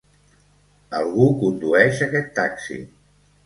[1.01, 2.83] Algú condueix aquest taxi.